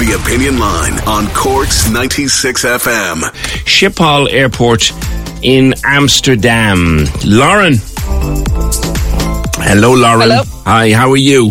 The 0.00 0.18
Opinion 0.18 0.58
Line 0.58 0.98
on 1.06 1.26
Cork's 1.34 1.90
96 1.90 2.64
FM. 2.64 3.20
Schiphol 3.66 4.32
Airport 4.32 4.92
in 5.42 5.74
Amsterdam. 5.84 7.04
Lauren. 7.22 7.74
Hello, 9.60 9.92
Lauren. 9.92 10.30
Hello. 10.30 10.42
Hi, 10.64 10.92
how 10.92 11.10
are 11.10 11.18
you? 11.18 11.50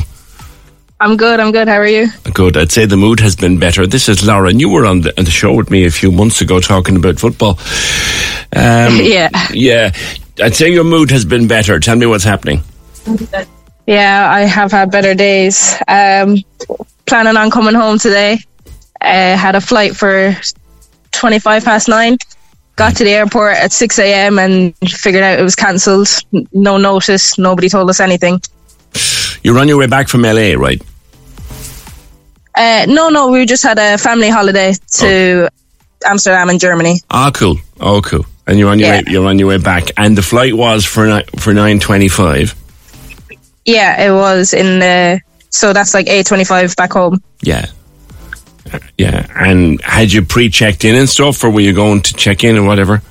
I'm 0.99 1.15
good. 1.15 1.39
I'm 1.39 1.51
good. 1.51 1.67
How 1.67 1.75
are 1.75 1.85
you? 1.87 2.07
Good. 2.33 2.57
I'd 2.57 2.71
say 2.71 2.87
the 2.87 2.97
mood 2.97 3.19
has 3.19 3.35
been 3.35 3.59
better. 3.59 3.85
This 3.85 4.09
is 4.09 4.25
Lauren. 4.25 4.59
You 4.59 4.69
were 4.69 4.87
on 4.87 5.01
the, 5.01 5.15
on 5.19 5.25
the 5.25 5.31
show 5.31 5.53
with 5.53 5.69
me 5.69 5.85
a 5.85 5.91
few 5.91 6.11
months 6.11 6.41
ago 6.41 6.59
talking 6.59 6.95
about 6.95 7.19
football. 7.19 7.59
Um, 8.55 8.97
yeah. 9.03 9.29
Yeah. 9.53 9.91
I'd 10.41 10.55
say 10.55 10.71
your 10.73 10.85
mood 10.85 11.11
has 11.11 11.23
been 11.23 11.47
better. 11.47 11.79
Tell 11.79 11.95
me 11.95 12.07
what's 12.07 12.23
happening. 12.23 12.63
Yeah, 13.85 14.27
I 14.27 14.41
have 14.41 14.71
had 14.71 14.89
better 14.89 15.13
days. 15.13 15.75
Um, 15.87 16.37
planning 17.09 17.35
on 17.37 17.49
coming 17.51 17.75
home 17.75 17.97
today. 17.99 18.39
Uh, 19.01 19.35
had 19.35 19.55
a 19.55 19.61
flight 19.61 19.95
for 19.95 20.35
25 21.11 21.65
past 21.65 21.89
nine. 21.89 22.17
Got 22.75 22.95
to 22.97 23.03
the 23.03 23.11
airport 23.11 23.57
at 23.57 23.71
6 23.73 23.99
a.m. 23.99 24.39
and 24.39 24.73
figured 24.87 25.23
out 25.23 25.39
it 25.39 25.43
was 25.43 25.55
cancelled. 25.55 26.07
No 26.53 26.77
notice. 26.77 27.37
Nobody 27.37 27.67
told 27.67 27.89
us 27.89 27.99
anything. 27.99 28.39
You're 29.43 29.57
on 29.59 29.67
your 29.67 29.77
way 29.77 29.87
back 29.87 30.07
from 30.07 30.21
LA, 30.21 30.53
right? 30.55 30.81
Uh, 32.55 32.85
no, 32.87 33.09
no, 33.09 33.29
we 33.31 33.45
just 33.45 33.63
had 33.63 33.79
a 33.79 33.97
family 33.97 34.29
holiday 34.29 34.73
to 34.93 35.49
Amsterdam 36.05 36.49
and 36.49 36.59
Germany. 36.59 36.99
Ah, 37.09 37.31
cool. 37.33 37.57
Oh, 37.79 38.01
cool. 38.01 38.25
And 38.47 38.57
you're 38.57 38.69
on 38.69 38.79
your 38.79 38.87
Yeah. 38.89 38.97
way, 38.97 39.03
you're 39.07 39.27
on 39.27 39.39
your 39.39 39.47
way 39.47 39.57
back. 39.57 39.91
And 39.97 40.17
the 40.17 40.21
flight 40.21 40.55
was 40.55 40.83
for 40.85 41.05
ni- 41.07 41.23
for 41.37 41.53
9:25. 41.53 42.55
Yeah, 43.65 44.01
it 44.01 44.11
was 44.11 44.53
in 44.53 44.79
the. 44.79 45.21
So 45.49 45.73
that's 45.73 45.93
like 45.93 46.07
8.25 46.07 46.75
back 46.75 46.93
home. 46.93 47.21
Yeah. 47.41 47.65
Yeah. 48.97 49.25
And 49.35 49.81
had 49.81 50.11
you 50.11 50.23
pre-checked 50.23 50.85
in 50.85 50.95
and 50.95 51.09
stuff, 51.09 51.43
or 51.43 51.49
were 51.49 51.61
you 51.61 51.73
going 51.73 52.01
to 52.01 52.13
check 52.13 52.43
in 52.43 52.55
and 52.55 52.67
whatever? 52.67 53.01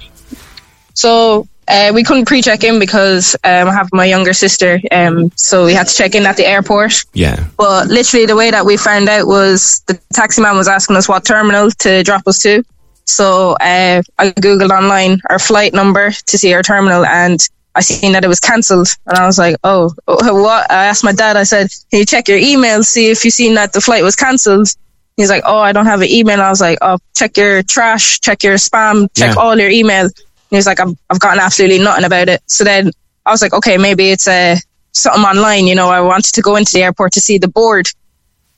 So 0.95 1.49
uh, 1.69 1.93
we 1.95 2.03
couldn't 2.03 2.27
pre-check 2.27 2.65
in 2.65 2.79
because 2.79 3.35
um, 3.45 3.69
I 3.69 3.73
have 3.73 3.91
my 3.93 4.05
younger 4.05 4.33
sister, 4.33 4.81
um, 4.91 5.31
so 5.37 5.67
we 5.67 5.75
had 5.75 5.87
to 5.87 5.95
check 5.95 6.15
in 6.15 6.25
at 6.27 6.37
the 6.37 6.47
airport. 6.47 7.05
Yeah. 7.13 7.47
But 7.57 7.89
literally, 7.89 8.27
the 8.27 8.37
way 8.37 8.51
that 8.51 8.65
we 8.65 8.77
found 8.77 9.09
out 9.09 9.27
was 9.27 9.83
the 9.87 9.95
taxi 10.13 10.41
man 10.41 10.57
was 10.57 10.69
asking 10.69 10.97
us 10.97 11.09
what 11.09 11.25
terminal 11.25 11.71
to 11.71 12.03
drop 12.03 12.27
us 12.27 12.39
to. 12.41 12.65
So 13.05 13.53
uh, 13.53 14.03
I 14.19 14.31
googled 14.31 14.71
online 14.71 15.21
our 15.29 15.39
flight 15.39 15.73
number 15.73 16.11
to 16.11 16.39
see 16.39 16.55
our 16.55 16.63
terminal, 16.63 17.05
and 17.05 17.47
I 17.79 17.81
seen 17.81 18.13
that 18.13 18.25
it 18.25 18.29
was 18.29 18.41
cancelled. 18.41 18.89
And 19.07 19.17
I 19.17 19.25
was 19.27 19.39
like, 19.39 19.57
"Oh, 19.63 19.95
what?" 20.07 20.71
I 20.71 20.87
asked 20.87 21.05
my 21.05 21.13
dad. 21.13 21.37
I 21.37 21.45
said, 21.45 21.69
"Can 21.91 22.01
you 22.01 22.07
check 22.07 22.27
your 22.29 22.39
email, 22.39 22.83
see 22.83 23.11
if 23.11 23.25
you 23.25 23.31
seen 23.31 23.55
that 23.55 23.73
the 23.73 23.81
flight 23.81 24.03
was 24.03 24.17
cancelled?" 24.17 24.69
He's 25.17 25.31
like, 25.31 25.45
"Oh, 25.47 25.59
I 25.59 25.73
don't 25.73 25.87
have 25.87 26.01
an 26.01 26.09
email." 26.11 26.41
I 26.41 26.49
was 26.51 26.61
like, 26.61 26.79
"Oh, 26.83 26.99
check 27.15 27.37
your 27.37 27.63
trash, 27.63 28.21
check 28.21 28.43
your 28.43 28.57
spam, 28.57 29.09
check 29.15 29.35
Yeah. 29.35 29.41
all 29.41 29.57
your 29.59 29.71
email." 29.71 30.05
And 30.51 30.57
he 30.57 30.63
like, 30.63 30.81
I've, 30.81 30.97
I've 31.11 31.21
gotten 31.21 31.41
absolutely 31.41 31.79
nothing 31.79 32.05
about 32.05 32.29
it. 32.29 32.41
So 32.47 32.65
then 32.65 32.91
I 33.27 33.31
was 33.31 33.43
like, 33.43 33.53
okay, 33.53 33.77
maybe 33.77 34.11
it's 34.11 34.27
uh, 34.27 34.57
something 34.93 35.23
online. 35.23 35.67
You 35.67 35.75
know, 35.75 35.89
I 35.91 36.01
wanted 36.01 36.33
to 36.35 36.41
go 36.41 36.57
into 36.57 36.73
the 36.73 36.83
airport 36.83 37.13
to 37.13 37.21
see 37.21 37.37
the 37.39 37.49
board. 37.49 37.87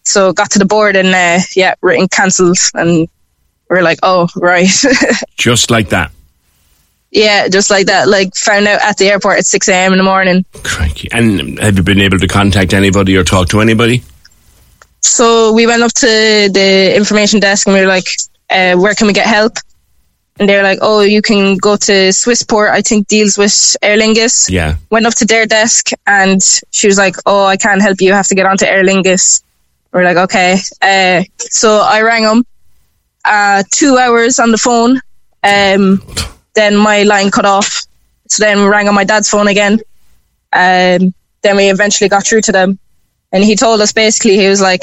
So 0.05 0.33
got 0.33 0.51
to 0.53 0.59
the 0.61 0.65
board 0.67 0.95
and 0.97 1.09
uh, 1.09 1.43
yeah, 1.57 1.75
written 1.83 2.07
cancelled. 2.09 2.59
And 2.75 3.09
we're 3.69 3.83
like, 3.83 3.99
oh, 4.05 4.29
right. 4.37 4.69
Just 5.37 5.71
like 5.71 5.89
that. 5.91 6.13
Yeah, 7.11 7.49
just 7.49 7.71
like 7.71 7.87
that. 7.87 8.09
Like 8.09 8.35
found 8.37 8.67
out 8.67 8.81
at 8.83 8.97
the 8.97 9.07
airport 9.07 9.39
at 9.39 9.47
6 9.47 9.69
a.m. 9.69 9.93
in 9.93 9.99
the 9.99 10.05
morning. 10.05 10.45
Crikey. 10.63 11.09
And 11.13 11.59
have 11.59 11.77
you 11.77 11.83
been 11.83 12.01
able 12.01 12.19
to 12.19 12.29
contact 12.29 12.73
anybody 12.73 13.17
or 13.17 13.25
talk 13.25 13.49
to 13.51 13.61
anybody? 13.61 14.03
So 15.01 15.53
we 15.53 15.67
went 15.67 15.83
up 15.83 15.93
to 15.95 16.07
the 16.53 16.95
information 16.95 17.41
desk 17.41 17.67
and 17.67 17.75
we 17.75 17.81
were 17.81 17.87
like, 17.87 18.07
uh, 18.51 18.77
where 18.77 18.95
can 18.95 19.07
we 19.07 19.13
get 19.13 19.27
help? 19.27 19.55
And 20.39 20.49
they're 20.49 20.63
like, 20.63 20.79
oh, 20.81 21.01
you 21.01 21.21
can 21.21 21.57
go 21.59 21.77
to 21.77 21.93
Swissport, 21.93 22.71
I 22.71 22.81
think 22.81 23.09
deals 23.09 23.37
with 23.37 23.77
Aer 23.83 23.99
Lingus. 23.99 24.49
Yeah. 24.49 24.77
Went 24.91 25.05
up 25.05 25.15
to 25.17 25.27
their 25.27 25.45
desk 25.45 25.91
and 26.07 26.41
she 26.71 26.87
was 26.87 26.97
like, 26.97 27.17
oh, 27.27 27.45
I 27.45 27.57
can't 27.57 27.83
help 27.83 28.01
you. 28.01 28.09
You 28.09 28.13
have 28.15 28.29
to 28.29 28.35
get 28.35 28.47
onto 28.47 28.65
Aer 28.65 28.85
Lingus. 28.85 29.43
We're 29.93 30.05
like, 30.05 30.17
okay. 30.17 30.57
Uh, 30.81 31.25
so 31.39 31.81
I 31.85 32.03
rang 32.03 32.23
them. 32.23 32.45
Uh, 33.25 33.65
two 33.71 33.99
hours 33.99 34.39
on 34.39 34.51
the 34.51 34.59
phone. 34.59 35.01
Um, 35.43 36.03
then 36.55 36.77
my 36.77 37.03
line 37.05 37.31
cut 37.31 37.45
off. 37.45 37.83
So 38.29 38.43
then 38.45 38.59
we 38.59 38.65
rang 38.67 38.89
on 38.89 38.95
my 38.95 39.05
dad's 39.05 39.29
phone 39.29 39.49
again. 39.49 39.81
Um, 40.53 41.15
then 41.43 41.57
we 41.57 41.71
eventually 41.71 42.09
got 42.09 42.27
through 42.27 42.43
to 42.43 42.53
them. 42.53 42.79
And 43.33 43.43
he 43.45 43.57
told 43.57 43.81
us 43.81 43.93
basically, 43.93 44.37
he 44.37 44.49
was 44.49 44.61
like, 44.61 44.83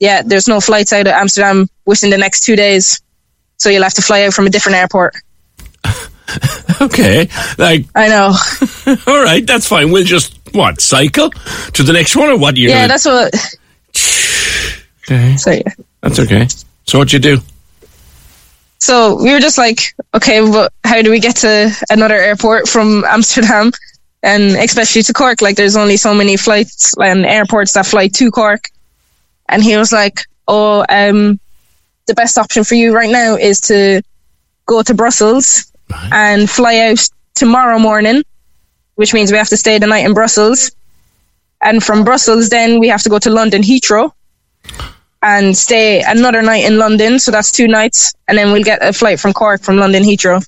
yeah, 0.00 0.22
there's 0.22 0.46
no 0.48 0.60
flights 0.60 0.92
out 0.92 1.06
of 1.06 1.12
Amsterdam 1.12 1.68
within 1.84 2.10
the 2.10 2.18
next 2.18 2.40
two 2.40 2.54
days. 2.56 3.00
So 3.56 3.68
you'll 3.68 3.82
have 3.82 3.94
to 3.94 4.02
fly 4.02 4.22
out 4.22 4.32
from 4.32 4.46
a 4.46 4.50
different 4.50 4.76
airport. 4.76 5.14
Okay. 6.80 7.28
Like, 7.56 7.86
I 7.94 8.08
know. 8.08 8.34
all 9.06 9.22
right, 9.24 9.44
that's 9.44 9.66
fine. 9.66 9.90
We'll 9.90 10.04
just, 10.04 10.38
what, 10.52 10.80
cycle 10.80 11.30
to 11.30 11.82
the 11.82 11.92
next 11.92 12.14
one 12.14 12.28
or 12.28 12.38
what? 12.38 12.56
You 12.56 12.68
Yeah, 12.68 12.86
gonna- 12.86 12.88
that's 12.88 13.04
what. 13.06 13.34
okay. 15.10 15.36
So 15.36 15.50
yeah. 15.50 15.62
That's 16.02 16.18
okay. 16.20 16.46
So 16.86 16.98
what 16.98 17.12
you 17.12 17.18
do? 17.18 17.38
So 18.78 19.22
we 19.22 19.32
were 19.32 19.40
just 19.40 19.58
like, 19.58 19.80
okay, 20.14 20.40
but 20.40 20.72
how 20.84 21.02
do 21.02 21.10
we 21.10 21.20
get 21.20 21.36
to 21.36 21.76
another 21.90 22.14
airport 22.14 22.68
from 22.68 23.04
Amsterdam? 23.06 23.72
And 24.22 24.56
especially 24.56 25.02
to 25.02 25.12
Cork, 25.12 25.42
like 25.42 25.56
there's 25.56 25.76
only 25.76 25.96
so 25.96 26.14
many 26.14 26.36
flights 26.36 26.94
and 26.98 27.26
airports 27.26 27.72
that 27.74 27.86
fly 27.86 28.08
to 28.08 28.30
Cork. 28.30 28.68
And 29.48 29.62
he 29.62 29.76
was 29.76 29.92
like, 29.92 30.20
oh, 30.46 30.84
um, 30.88 31.40
the 32.06 32.14
best 32.14 32.38
option 32.38 32.64
for 32.64 32.74
you 32.74 32.94
right 32.94 33.10
now 33.10 33.36
is 33.36 33.60
to 33.62 34.02
go 34.66 34.82
to 34.82 34.94
Brussels 34.94 35.72
and 36.12 36.48
fly 36.48 36.90
out 36.90 37.08
tomorrow 37.34 37.78
morning, 37.78 38.22
which 38.96 39.14
means 39.14 39.30
we 39.30 39.38
have 39.38 39.48
to 39.48 39.56
stay 39.56 39.78
the 39.78 39.86
night 39.86 40.04
in 40.04 40.14
Brussels. 40.14 40.72
And 41.60 41.82
from 41.82 42.04
Brussels, 42.04 42.48
then 42.48 42.78
we 42.78 42.88
have 42.88 43.02
to 43.02 43.08
go 43.08 43.18
to 43.18 43.30
London 43.30 43.62
Heathrow 43.62 44.12
and 45.22 45.56
stay 45.56 46.02
another 46.02 46.42
night 46.42 46.64
in 46.64 46.78
London. 46.78 47.18
So 47.18 47.30
that's 47.30 47.52
two 47.52 47.68
nights. 47.68 48.14
And 48.26 48.38
then 48.38 48.52
we'll 48.52 48.64
get 48.64 48.82
a 48.82 48.92
flight 48.92 49.20
from 49.20 49.32
Cork 49.32 49.62
from 49.62 49.76
London 49.76 50.02
Heathrow. 50.02 50.46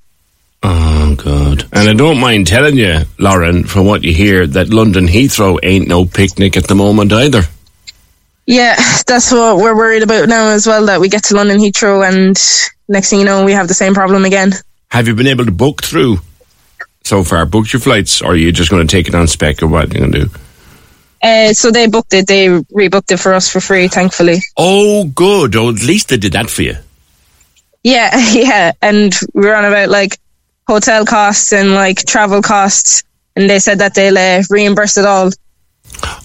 Oh, 0.63 1.15
God. 1.17 1.65
And 1.73 1.89
I 1.89 1.95
don't 1.95 2.21
mind 2.21 2.47
telling 2.47 2.77
you, 2.77 3.01
Lauren, 3.19 3.65
from 3.65 3.87
what 3.87 4.05
you 4.05 4.13
hear, 4.13 4.47
that 4.47 4.69
London 4.69 5.07
Heathrow 5.07 5.59
ain't 5.63 5.89
no 5.89 6.05
picnic 6.05 6.57
at 6.57 6.69
the 6.69 6.75
moment 6.75 7.13
either. 7.13 7.43
Yeah, 8.47 8.77
that's 9.07 9.33
what 9.33 9.57
we're 9.57 9.77
worried 9.77 10.03
about 10.03 10.29
now 10.29 10.49
as 10.49 10.67
well, 10.67 10.87
that 10.87 11.01
we 11.01 11.09
get 11.09 11.25
to 11.25 11.37
London 11.37 11.59
Heathrow 11.59 12.07
and 12.07 12.37
next 12.89 13.11
thing 13.11 13.21
you 13.21 13.25
know, 13.25 13.45
we 13.45 13.53
have 13.53 13.69
the 13.69 13.75
same 13.75 13.95
problem 13.95 14.25
again. 14.25 14.53
Have 14.91 15.07
you 15.09 15.15
been 15.15 15.29
able 15.29 15.45
to 15.45 15.53
book 15.53 15.83
through 15.83 16.19
so 17.05 17.23
far? 17.25 17.47
Booked 17.47 17.73
your 17.73 17.81
flights, 17.81 18.21
or 18.21 18.33
are 18.33 18.37
you 18.37 18.53
just 18.53 18.71
going 18.71 18.87
to 18.87 18.91
take 18.91 19.09
it 19.09 19.15
on 19.15 19.29
spec, 19.29 19.63
or 19.63 19.69
what 19.69 19.85
are 19.85 19.89
you 19.95 20.01
going 20.01 20.13
to 20.13 20.25
do? 20.27 20.31
Uh, 21.23 21.53
so 21.53 21.71
they 21.71 21.87
booked 21.87 22.15
it, 22.15 22.27
they 22.27 22.47
rebooked 22.49 23.13
it 23.13 23.19
for 23.19 23.35
us 23.35 23.49
for 23.51 23.61
free, 23.61 23.89
thankfully. 23.89 24.39
Oh, 24.57 25.05
good. 25.05 25.55
Oh, 25.55 25.69
at 25.69 25.83
least 25.83 26.09
they 26.09 26.17
did 26.17 26.33
that 26.33 26.49
for 26.49 26.63
you. 26.63 26.77
Yeah, 27.83 28.11
yeah. 28.33 28.73
And 28.81 29.15
we 29.35 29.47
were 29.47 29.55
on 29.55 29.65
about 29.65 29.91
like 29.91 30.19
hotel 30.67 31.05
costs 31.05 31.53
and 31.53 31.73
like 31.73 31.99
travel 32.07 32.43
costs. 32.43 33.03
And 33.37 33.49
they 33.49 33.59
said 33.59 33.79
that 33.79 33.95
they'll 33.95 34.19
uh, 34.19 34.43
reimburse 34.51 34.97
it 34.97 35.05
all. 35.05 35.31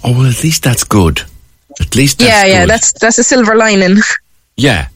Oh, 0.04 0.12
well, 0.12 0.28
at 0.28 0.44
least 0.44 0.64
that's 0.64 0.84
good. 0.84 1.22
At 1.80 1.96
least 1.96 2.20
that's 2.20 2.30
yeah, 2.30 2.46
yeah, 2.46 2.62
good. 2.62 2.70
that's 2.70 2.94
that's 2.94 3.18
a 3.18 3.24
silver 3.24 3.56
lining. 3.56 3.98
Yeah. 4.58 4.88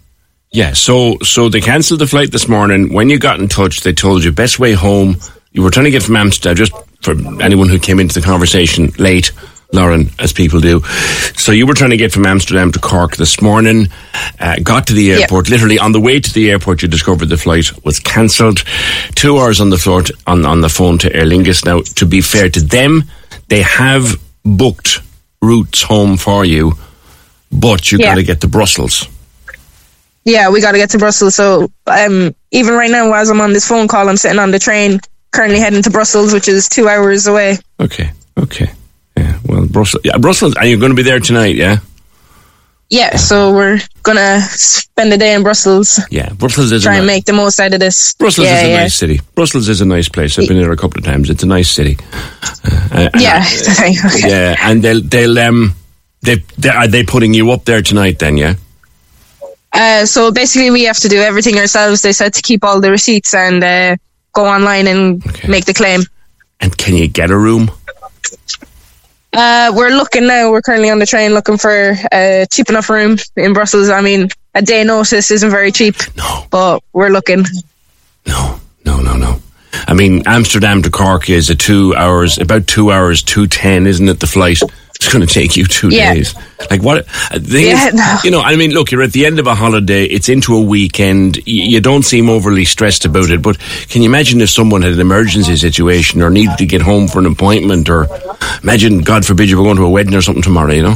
Yeah. 0.52 0.72
So 0.72 1.18
so 1.22 1.50
they 1.50 1.60
cancelled 1.60 2.00
the 2.00 2.08
flight 2.08 2.32
this 2.32 2.48
morning. 2.48 2.94
When 2.94 3.10
you 3.10 3.20
got 3.20 3.42
in 3.42 3.50
touch, 3.50 3.82
they 3.82 3.92
told 3.92 4.24
you 4.24 4.32
best 4.32 4.58
way 4.58 4.72
home. 4.72 5.18
You 5.52 5.64
were 5.64 5.70
trying 5.70 5.84
to 5.84 5.92
get 5.92 6.04
from 6.04 6.16
Amsterdam, 6.16 6.56
just 6.56 6.72
for 7.02 7.12
anyone 7.42 7.68
who 7.68 7.78
came 7.78 8.00
into 8.00 8.14
the 8.18 8.26
conversation 8.26 8.88
late, 8.98 9.34
Lauren, 9.72 10.10
as 10.18 10.34
people 10.34 10.60
do. 10.60 10.82
So 11.38 11.52
you 11.52 11.68
were 11.68 11.76
trying 11.76 11.92
to 11.92 11.98
get 11.98 12.12
from 12.12 12.26
Amsterdam 12.26 12.72
to 12.72 12.80
Cork 12.80 13.18
this 13.18 13.40
morning. 13.40 13.88
Uh, 14.40 14.56
got 14.64 14.88
to 14.88 14.94
the 14.94 15.04
Yep. 15.04 15.20
airport. 15.22 15.50
Literally 15.50 15.78
on 15.78 15.92
the 15.92 16.00
way 16.00 16.20
to 16.20 16.34
the 16.34 16.50
airport, 16.50 16.82
you 16.82 16.88
discovered 16.88 17.30
the 17.30 17.38
flight 17.38 17.72
was 17.86 18.00
cancelled. 18.00 18.64
Two 19.16 19.38
hours 19.38 19.62
on 19.62 19.70
the 19.70 19.78
floor 19.78 20.02
to, 20.02 20.14
on 20.26 20.46
on 20.46 20.62
the 20.62 20.70
phone 20.70 20.98
to 21.00 21.16
Aer 21.16 21.26
Lingus. 21.26 21.64
Now, 21.66 21.82
to 21.96 22.06
be 22.08 22.22
fair 22.22 22.50
to 22.50 22.60
them, 22.62 23.04
they 23.48 23.62
have 23.62 24.20
booked 24.44 25.02
routes 25.42 25.84
home 25.84 26.18
for 26.18 26.44
you, 26.46 26.74
but 27.52 27.92
you 27.92 28.00
Yeah. 28.00 28.08
got 28.08 28.16
to 28.16 28.24
get 28.24 28.42
to 28.42 28.48
Brussels. 28.48 29.08
Yeah, 30.26 30.50
we 30.50 30.62
got 30.62 30.72
to 30.72 30.78
get 30.80 30.90
to 30.92 30.98
Brussels. 30.98 31.36
So 31.36 31.72
um, 31.86 32.34
even 32.52 32.74
right 32.74 32.90
now, 32.92 33.14
as 33.14 33.30
I'm 33.30 33.40
on 33.42 33.54
this 33.54 33.68
phone 33.68 33.88
call, 33.88 34.10
I'm 34.10 34.18
sitting 34.18 34.40
on 34.40 34.50
the 34.52 34.60
train, 34.60 35.00
currently 35.32 35.60
heading 35.60 35.84
to 35.84 35.90
Brussels, 35.92 36.34
which 36.34 36.48
is 36.48 36.68
two 36.68 36.90
hours 36.90 37.28
away. 37.28 37.58
Okay, 37.80 38.12
okay. 38.38 38.72
Well, 39.50 39.66
Brussels. 39.66 40.02
Yeah, 40.06 40.18
Brussels. 40.18 40.56
And 40.58 40.70
you're 40.70 40.80
going 40.80 40.92
to 40.92 40.96
be 40.96 41.04
there 41.04 41.20
tonight, 41.20 41.56
yeah? 41.56 41.78
Yeah, 42.92 43.18
so 43.18 43.54
we're 43.54 43.80
gonna 44.02 44.42
spend 44.50 45.12
the 45.12 45.18
day 45.20 45.36
in 45.36 45.44
Brussels, 45.44 46.00
Yeah, 46.10 46.34
Brussels 46.34 46.72
is 46.72 46.82
try 46.82 46.96
a 46.96 46.98
and 46.98 47.06
make 47.06 47.24
the 47.26 47.34
most 47.34 47.60
out 47.60 47.72
of 47.72 47.80
this. 47.80 48.16
Brussels 48.16 48.48
yeah, 48.48 48.58
is 48.58 48.64
a 48.64 48.70
yeah. 48.70 48.78
nice 48.78 48.96
city. 48.96 49.22
Brussels 49.36 49.70
is 49.70 49.80
a 49.82 49.86
nice 49.86 50.10
place. 50.10 50.40
I've 50.40 50.48
been 50.48 50.58
there 50.58 50.72
a 50.72 50.76
couple 50.76 50.98
of 50.98 51.06
times. 51.06 51.30
It's 51.30 51.44
a 51.44 51.46
nice 51.46 51.70
city. 51.70 52.00
Uh, 52.92 53.10
and- 53.14 53.22
Yeah, 53.22 53.46
okay. 53.70 54.28
yeah, 54.28 54.56
and 54.60 54.82
they'll 54.82 55.02
they'll 55.02 55.38
um 55.38 55.76
they, 56.24 56.38
they 56.58 56.70
are 56.70 56.88
they 56.88 57.04
putting 57.04 57.36
you 57.36 57.52
up 57.52 57.64
there 57.66 57.84
tonight? 57.84 58.18
Then, 58.18 58.38
yeah. 58.38 58.56
Uh, 59.72 60.08
so 60.08 60.32
basically, 60.32 60.72
we 60.72 60.86
have 60.86 60.98
to 61.02 61.10
do 61.10 61.22
everything 61.22 61.60
ourselves. 61.60 62.02
They 62.02 62.12
said 62.12 62.34
to 62.34 62.42
keep 62.42 62.64
all 62.64 62.82
the 62.82 62.90
receipts 62.90 63.36
and 63.36 63.64
uh, 63.64 63.98
go 64.34 64.48
online 64.48 64.88
and 64.88 65.24
Okay. 65.28 65.48
make 65.48 65.66
the 65.66 65.76
claim. 65.76 66.02
And 66.60 66.76
can 66.76 66.96
you 66.96 67.08
get 67.08 67.30
a 67.30 67.38
room? 67.38 67.70
Uh, 69.34 69.72
we're 69.76 69.92
looking 69.92 70.26
now. 70.28 70.52
We're 70.52 70.62
currently 70.62 70.90
on 70.90 71.00
the 71.00 71.06
train 71.06 71.34
looking 71.34 71.58
for 71.58 71.94
a 72.12 72.48
cheap 72.52 72.70
enough 72.70 72.90
room 72.90 73.18
in 73.36 73.54
Brussels. 73.54 73.90
I 73.90 74.02
mean, 74.02 74.30
a 74.56 74.62
day 74.62 74.84
notice 74.84 75.32
isn't 75.32 75.50
very 75.52 75.72
cheap, 75.72 75.96
No, 76.16 76.46
but 76.50 76.82
we're 76.94 77.10
looking. 77.10 77.46
no, 78.26 78.60
no, 78.86 79.00
no, 79.02 79.16
no. 79.18 79.40
I 79.88 79.94
mean, 79.94 80.24
Amsterdam 80.26 80.82
to 80.84 80.90
Cork 80.90 81.30
is 81.30 81.50
a 81.50 81.56
two 81.56 81.96
hours, 81.96 82.38
about 82.40 82.66
two 82.68 82.92
hours, 82.92 83.22
two 83.22 83.46
ten, 83.48 83.86
isn't 83.86 84.10
it? 84.10 84.20
The 84.20 84.28
flight. 84.28 84.60
It's 85.02 85.14
going 85.14 85.26
to 85.26 85.34
take 85.34 85.56
you 85.56 85.64
two 85.66 85.88
Yeah. 85.90 86.14
days. 86.14 86.36
Like 86.70 86.84
what? 86.84 87.06
Yeah, 87.32 87.88
is, 87.88 87.94
no. 87.94 88.18
you 88.26 88.32
know, 88.32 88.42
I 88.42 88.58
mean, 88.58 88.72
look, 88.72 88.92
you're 88.92 89.02
at 89.02 89.14
the 89.14 89.26
end 89.26 89.40
of 89.40 89.48
a 89.48 89.56
holiday. 89.56 90.04
It's 90.04 90.28
into 90.28 90.54
a 90.58 90.62
weekend. 90.62 91.38
y- 91.38 91.44
You 91.46 91.80
don't 91.80 92.04
seem 92.04 92.30
overly 92.30 92.66
stressed 92.66 93.06
about 93.06 93.30
it. 93.32 93.42
But 93.42 93.58
can 93.88 94.02
you 94.02 94.10
imagine 94.10 94.42
if 94.42 94.50
someone 94.50 94.82
had 94.82 94.92
an 94.92 95.00
emergency 95.00 95.56
situation 95.56 96.22
or 96.22 96.30
needed 96.30 96.58
to 96.58 96.66
get 96.66 96.82
home 96.82 97.08
for 97.08 97.20
an 97.20 97.28
appointment, 97.28 97.90
or 97.90 98.08
imagine, 98.62 99.00
God 99.00 99.26
forbid, 99.26 99.50
you 99.50 99.58
were 99.58 99.64
going 99.64 99.78
to 99.78 99.86
a 99.86 99.90
wedding 99.90 100.14
or 100.16 100.22
something 100.22 100.44
tomorrow? 100.44 100.74
You 100.74 100.84
know? 100.84 100.96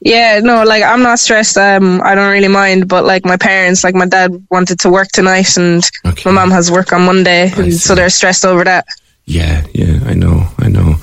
Yeah, 0.00 0.40
no, 0.42 0.62
like 0.64 0.82
I'm 0.82 1.02
not 1.02 1.18
stressed. 1.18 1.58
Um, 1.58 2.00
I 2.02 2.14
don't 2.14 2.32
really 2.32 2.48
mind. 2.48 2.88
But 2.88 3.04
like 3.04 3.26
my 3.26 3.36
parents, 3.36 3.84
like 3.84 3.94
my 3.94 4.06
dad 4.06 4.42
wanted 4.50 4.80
to 4.80 4.88
work 4.88 5.08
tonight, 5.12 5.54
and 5.58 5.84
Okay. 6.06 6.22
my 6.24 6.30
mom 6.32 6.50
has 6.50 6.70
work 6.70 6.94
on 6.94 7.02
Monday, 7.04 7.50
so 7.72 7.94
they're 7.94 8.08
stressed 8.08 8.46
over 8.46 8.64
that. 8.64 8.86
Yeah, 9.26 9.66
yeah, 9.74 10.00
I 10.06 10.14
know, 10.14 10.46
I 10.58 10.68
know. 10.68 10.94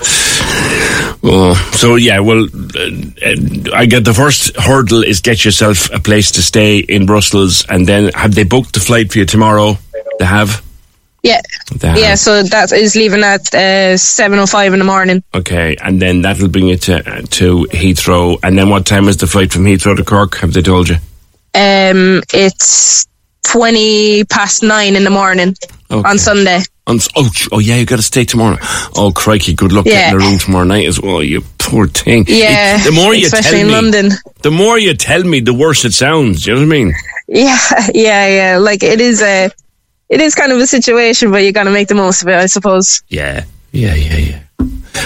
Well, 1.22 1.56
so 1.74 1.96
yeah, 1.96 2.20
well, 2.20 2.46
uh, 2.46 2.80
uh, 3.26 3.76
I 3.76 3.86
get 3.86 4.06
the 4.06 4.14
first 4.14 4.56
hurdle 4.58 5.04
is 5.04 5.20
get 5.20 5.44
yourself 5.44 5.90
a 5.92 6.00
place 6.00 6.32
to 6.32 6.42
stay 6.42 6.80
in 6.80 7.06
Brussels, 7.06 7.66
and 7.68 7.86
then 7.88 8.12
have 8.14 8.34
they 8.34 8.44
booked 8.44 8.74
the 8.74 8.80
flight 8.80 9.12
for 9.12 9.20
you 9.20 9.26
tomorrow? 9.26 9.78
They 10.20 10.26
have. 10.26 10.64
Yeah, 11.22 11.42
They 11.76 11.88
have. 11.88 11.98
yeah. 11.98 12.16
So 12.16 12.44
that 12.44 12.72
is 12.72 12.96
leaving 12.96 13.24
at 13.24 13.54
uh, 13.54 13.98
seven 13.98 14.40
o 14.40 14.46
five 14.46 14.74
in 14.74 14.80
the 14.80 14.86
morning. 14.86 15.24
Okay, 15.34 15.76
and 15.82 16.02
then 16.02 16.22
that'll 16.22 16.50
bring 16.50 16.68
you 16.68 16.78
to 16.78 17.02
to 17.24 17.68
Heathrow, 17.72 18.40
and 18.44 18.58
then 18.58 18.70
what 18.70 18.86
time 18.86 19.08
is 19.10 19.18
the 19.18 19.28
flight 19.28 19.52
from 19.52 19.64
Heathrow 19.66 19.96
to 19.98 20.04
Cork? 20.04 20.36
Have 20.38 20.54
they 20.54 20.62
told 20.62 20.88
you? 20.90 20.96
Um, 21.56 22.22
it's 22.34 23.06
twenty 23.44 24.24
past 24.26 24.64
nine 24.64 24.96
in 24.96 25.04
the 25.04 25.10
morning 25.10 25.56
Okay. 25.92 26.10
on 26.10 26.18
Sunday. 26.18 26.60
On, 26.86 27.00
oh, 27.16 27.30
oh 27.54 27.60
yeah, 27.60 27.78
you 27.78 27.86
got 27.86 27.96
to 27.96 28.02
stay 28.02 28.26
tomorrow. 28.26 28.58
Oh 28.96 29.12
crikey, 29.16 29.54
good 29.54 29.72
luck 29.72 29.86
Yeah. 29.86 30.12
getting 30.12 30.22
a 30.22 30.30
room 30.30 30.38
tomorrow 30.40 30.66
night 30.66 30.86
as 30.88 31.00
well. 31.00 31.24
You 31.24 31.42
poor 31.58 31.88
thing. 31.88 32.26
Yeah, 32.28 32.78
It- 32.78 32.84
the 32.84 32.92
more 32.92 33.14
you 33.14 33.26
especially 33.26 33.52
tell 33.52 33.60
in 33.62 33.68
me, 33.68 33.74
London. 33.74 34.12
the 34.42 34.52
more 34.52 34.78
you 34.78 34.94
tell 34.94 35.24
me, 35.24 35.40
the 35.40 35.54
worse 35.54 35.86
it 35.86 35.94
sounds. 35.94 36.44
Do 36.44 36.52
you 36.52 36.56
know 36.58 36.68
what 36.68 36.76
I 36.76 36.78
mean? 36.80 36.94
Yeah, 37.30 37.58
yeah, 37.94 38.28
yeah. 38.28 38.58
Like 38.58 38.84
it 38.84 39.00
is 39.00 39.22
a, 39.22 39.50
it 40.10 40.20
is 40.20 40.36
kind 40.36 40.52
of 40.52 40.58
a 40.60 40.68
situation, 40.68 41.32
but 41.32 41.44
you 41.44 41.54
got 41.54 41.64
to 41.64 41.72
make 41.72 41.88
the 41.88 41.96
most 41.96 42.22
of 42.22 42.28
it, 42.28 42.36
I 42.36 42.48
suppose. 42.48 43.02
Yeah, 43.08 43.46
yeah, 43.72 43.96
yeah, 43.96 44.18
yeah. 44.18 44.40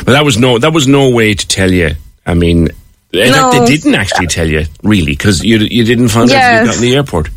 But 0.03 0.13
that 0.13 0.25
was 0.25 0.37
no, 0.39 0.57
that 0.57 0.73
was 0.73 0.87
no 0.87 1.09
way 1.11 1.35
to 1.35 1.47
tell 1.47 1.71
you. 1.71 1.91
I 2.25 2.33
mean, 2.33 2.69
eh, 3.13 3.31
fact, 3.31 3.53
No. 3.53 3.65
they 3.65 3.77
didn't 3.77 3.93
actually 3.95 4.27
tell 4.27 4.47
you 4.49 4.65
really 4.81 5.11
because 5.13 5.43
you 5.43 5.59
you 5.59 5.83
didn't 5.83 6.09
find 6.09 6.29
out 6.31 6.33
Yeah. 6.33 6.49
until 6.61 6.61
you 6.61 6.67
got 6.71 6.75
in 6.77 6.81
the 6.81 6.95
airport. 6.95 7.29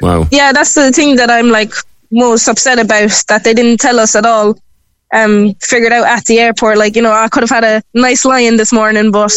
Wow. 0.00 0.26
Yeah, 0.30 0.52
that's 0.52 0.72
the 0.72 0.90
thing 0.90 1.16
that 1.16 1.30
I'm 1.30 1.50
like 1.50 1.72
most 2.10 2.48
upset 2.48 2.78
about 2.78 3.10
that 3.28 3.44
they 3.44 3.54
didn't 3.54 3.78
tell 3.80 3.98
us 4.00 4.14
at 4.14 4.26
all. 4.26 4.58
Um, 5.10 5.54
figured 5.54 5.92
out 5.92 6.06
at 6.06 6.26
the 6.26 6.38
airport, 6.38 6.76
like 6.76 6.94
you 6.94 7.00
know, 7.02 7.12
I 7.12 7.28
could 7.28 7.42
have 7.42 7.48
had 7.50 7.64
a 7.64 7.82
nice 7.94 8.26
lie-in 8.26 8.56
this 8.58 8.72
morning, 8.74 9.10
but 9.10 9.32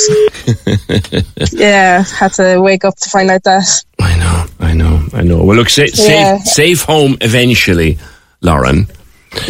yeah, 1.51 2.03
had 2.03 2.33
to 2.33 2.59
wake 2.62 2.83
up 2.83 2.95
to 2.97 3.09
find 3.09 3.29
out 3.31 3.44
that. 3.44 3.83
I 4.00 4.18
know, 4.18 4.45
I 4.59 4.73
know, 4.73 5.01
I 5.13 5.21
know. 5.23 5.44
Well, 5.44 5.56
look, 5.57 5.69
sa- 5.69 5.83
Yeah. 5.83 6.38
safe, 6.39 6.45
safe 6.45 6.81
home 6.83 7.18
eventually, 7.21 7.97
Lauren. 8.41 8.88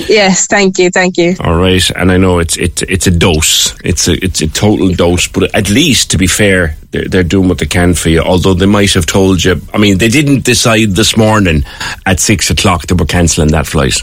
Yes, 0.07 0.45
thank 0.45 0.78
you, 0.78 0.92
thank 0.92 1.18
you. 1.18 1.36
All 1.39 1.56
right, 1.56 1.89
and 1.92 2.12
I 2.12 2.18
know 2.18 2.39
it's 2.39 2.56
it's 2.57 2.83
it's 2.83 3.07
a 3.07 3.12
dose. 3.12 3.75
It's 3.83 4.07
a 4.07 4.24
it's 4.24 4.42
a 4.42 4.48
total 4.48 4.94
dose, 4.94 5.28
but 5.28 5.54
at 5.56 5.69
least 5.69 6.12
to 6.12 6.18
be 6.18 6.28
fair, 6.28 6.75
they're 6.92 7.07
they're 7.07 7.24
doing 7.24 7.50
what 7.50 7.57
they 7.57 7.66
can 7.66 7.95
for 7.95 8.10
you. 8.10 8.22
Although 8.22 8.54
they 8.54 8.68
might 8.68 8.94
have 8.94 9.07
told 9.07 9.44
you. 9.44 9.60
I 9.74 9.80
mean, 9.80 9.98
they 9.98 10.07
didn't 10.07 10.45
decide 10.45 10.92
this 10.92 11.18
morning 11.18 11.63
at 12.06 12.19
six 12.19 12.51
o'clock 12.51 12.86
they 12.88 12.95
were 12.95 13.06
cancelling 13.06 13.50
that 13.51 13.66
flight. 13.66 14.01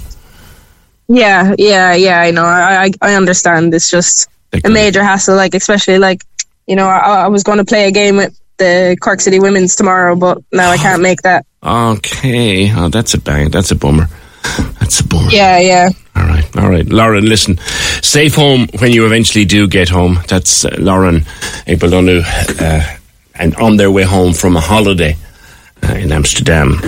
Yeah, 1.09 1.55
yeah, 1.59 1.95
yeah. 1.95 2.21
I 2.21 2.33
know. 2.33 2.45
I, 2.45 2.85
I, 2.85 2.91
I 3.01 3.15
understand. 3.15 3.73
It's 3.73 3.91
just 3.91 4.29
a 4.65 4.69
major 4.69 5.03
hassle. 5.03 5.37
Like, 5.37 5.55
especially 5.55 5.99
like, 5.99 6.23
you 6.67 6.77
know, 6.77 6.87
I, 6.87 7.25
I 7.25 7.29
was 7.29 7.45
going 7.45 7.59
to 7.59 7.65
play 7.65 7.87
a 7.87 7.93
game 7.93 8.17
with 8.17 8.39
the 8.59 8.97
Cork 9.01 9.21
City 9.21 9.41
Women's 9.41 9.75
tomorrow, 9.75 10.17
but 10.17 10.43
now 10.53 10.71
I 10.71 10.77
can't 10.79 11.01
make 11.01 11.23
that. 11.23 11.47
Okay, 11.63 12.71
oh, 12.75 12.89
that's 12.89 13.15
a 13.15 13.21
bang. 13.21 13.51
That's 13.51 13.71
a 13.71 13.77
bummer. 13.77 14.09
That's 14.81 15.01
a 15.01 15.07
bummer. 15.07 15.31
Yeah, 15.31 15.59
yeah. 15.59 15.89
All 16.17 16.25
right, 16.25 16.57
all 16.57 16.69
right, 16.71 16.87
Lauren. 16.89 17.25
Listen, 17.27 17.59
safe 18.03 18.35
home 18.35 18.69
when 18.81 18.93
you 18.93 19.07
eventually 19.07 19.45
do 19.45 19.69
get 19.69 19.89
home. 19.89 20.19
That's 20.29 20.65
uh, 20.65 20.75
Lauren 20.79 21.21
Abelonu, 21.67 22.23
uh, 22.61 22.97
and 23.35 23.55
on 23.57 23.77
their 23.77 23.91
way 23.91 24.03
home 24.05 24.33
from 24.33 24.57
a 24.57 24.61
holiday 24.61 25.17
uh, 25.83 25.93
in 25.95 26.11
Amsterdam 26.13 26.81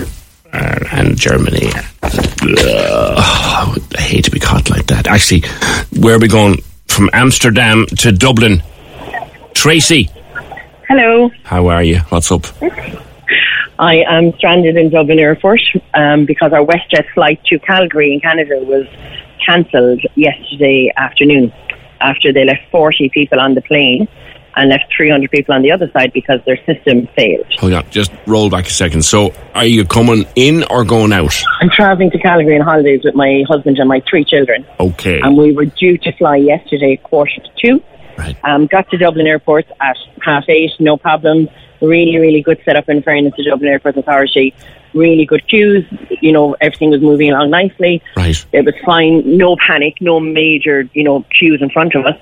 uh, 0.51 0.79
and 0.91 1.17
Germany. 1.17 1.69
Ugh, 2.03 3.79
I 3.97 4.01
hate 4.01 4.25
to 4.25 4.31
be 4.31 4.39
caught 4.39 4.69
like 4.69 4.87
that. 4.87 5.07
Actually, 5.07 5.43
where 6.01 6.15
are 6.15 6.19
we 6.19 6.27
going? 6.27 6.57
From 6.87 7.09
Amsterdam 7.13 7.85
to 7.99 8.11
Dublin. 8.11 8.61
Tracy, 9.53 10.09
Hello. 10.89 11.29
how 11.43 11.67
are 11.67 11.83
you? 11.83 11.99
What's 12.09 12.31
up? 12.31 12.45
I 13.81 14.03
am 14.07 14.31
stranded 14.37 14.77
in 14.77 14.91
Dublin 14.91 15.17
Airport 15.17 15.59
um, 15.95 16.25
because 16.27 16.53
our 16.53 16.63
WestJet 16.63 17.11
flight 17.15 17.43
to 17.45 17.57
Calgary 17.57 18.13
in 18.13 18.19
Canada 18.19 18.59
was 18.59 18.85
cancelled 19.43 20.01
yesterday 20.13 20.93
afternoon 20.95 21.51
after 21.99 22.31
they 22.31 22.45
left 22.45 22.61
40 22.69 23.09
people 23.09 23.39
on 23.39 23.55
the 23.55 23.61
plane 23.61 24.07
and 24.55 24.69
left 24.69 24.85
300 24.95 25.31
people 25.31 25.55
on 25.55 25.63
the 25.63 25.71
other 25.71 25.89
side 25.93 26.13
because 26.13 26.41
their 26.45 26.57
system 26.67 27.07
failed. 27.15 27.47
Hold 27.57 27.73
on, 27.73 27.89
just 27.89 28.11
roll 28.27 28.51
back 28.51 28.67
a 28.67 28.69
second. 28.69 29.01
So, 29.03 29.33
are 29.55 29.65
you 29.65 29.83
coming 29.83 30.25
in 30.35 30.63
or 30.65 30.83
going 30.83 31.11
out? 31.11 31.33
I'm 31.59 31.69
travelling 31.71 32.11
to 32.11 32.19
Calgary 32.19 32.59
on 32.59 32.61
holidays 32.63 33.01
with 33.03 33.15
my 33.15 33.43
husband 33.47 33.79
and 33.79 33.89
my 33.89 34.03
three 34.07 34.25
children. 34.25 34.63
Okay. 34.79 35.21
And 35.21 35.35
we 35.35 35.53
were 35.53 35.65
due 35.65 35.97
to 35.97 36.11
fly 36.17 36.35
yesterday, 36.35 36.97
quarter 36.97 37.41
to 37.41 37.49
two. 37.59 37.83
Right. 38.21 38.37
Um, 38.43 38.67
got 38.67 38.87
to 38.91 38.97
Dublin 38.97 39.25
Airport 39.25 39.65
at 39.79 39.97
half 40.21 40.47
eight, 40.47 40.71
no 40.79 40.95
problem. 40.95 41.49
Really, 41.81 42.17
really 42.19 42.43
good 42.43 42.61
setup 42.63 42.87
in 42.89 43.01
fairness 43.01 43.33
to 43.35 43.43
Dublin 43.43 43.71
Airport 43.71 43.97
Authority. 43.97 44.53
Really 44.93 45.25
good 45.25 45.47
queues. 45.47 45.83
You 46.21 46.31
know, 46.31 46.55
everything 46.61 46.91
was 46.91 47.01
moving 47.01 47.31
along 47.31 47.49
nicely. 47.49 48.03
Right. 48.15 48.45
It 48.51 48.63
was 48.63 48.75
fine. 48.85 49.37
No 49.37 49.55
panic. 49.55 49.95
No 50.01 50.19
major, 50.19 50.87
you 50.93 51.03
know, 51.03 51.25
queues 51.35 51.63
in 51.63 51.71
front 51.71 51.95
of 51.95 52.05
us. 52.05 52.17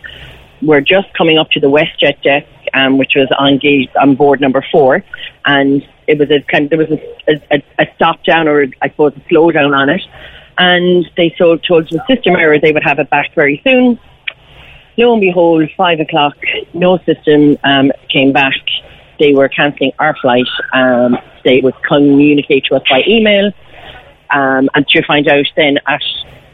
We're 0.62 0.82
just 0.82 1.14
coming 1.18 1.38
up 1.38 1.52
to 1.52 1.60
the 1.60 1.68
WestJet 1.68 2.22
desk, 2.22 2.48
um, 2.74 2.98
which 2.98 3.14
was 3.16 3.28
on 3.38 3.58
gate 3.58 3.90
on 4.00 4.16
board 4.16 4.40
number 4.40 4.66
four, 4.72 5.04
and 5.46 5.86
it 6.08 6.18
was 6.18 6.32
a 6.32 6.40
kind. 6.50 6.72
Of, 6.72 6.80
There 6.80 6.88
was 6.88 7.00
a, 7.28 7.56
a, 7.56 7.64
a 7.80 7.88
stop 7.96 8.24
down, 8.24 8.48
or 8.48 8.66
I 8.82 8.90
suppose 8.90 9.14
a 9.18 9.34
slowdown 9.34 9.76
on 9.76 9.90
it, 9.90 10.02
and 10.58 11.10
they 11.18 11.30
told 11.32 11.64
told 11.64 11.90
the 11.90 12.02
system 12.08 12.36
error 12.36 12.60
they 12.60 12.72
would 12.72 12.84
have 12.84 13.00
it 13.00 13.10
back 13.10 13.34
very 13.36 13.62
soon 13.64 14.00
lo 15.00 15.14
and 15.14 15.22
behold, 15.22 15.70
five 15.78 16.00
o'clock, 16.00 16.36
no 16.74 16.98
system 17.00 17.58
um, 17.64 17.92
came 18.10 18.34
back. 18.34 18.54
They 19.20 19.34
were 19.34 19.50
cancelling 19.50 19.94
our 19.98 20.16
flight. 20.22 20.48
Um, 20.74 21.18
they 21.44 21.62
would 21.62 21.76
communicate 21.84 22.66
to 22.66 22.76
us 22.76 22.84
by 22.90 23.02
email, 23.08 23.52
um, 24.30 24.70
and 24.76 24.88
to 24.90 25.02
find 25.04 25.28
out 25.28 25.46
then 25.56 25.78
at 25.88 26.02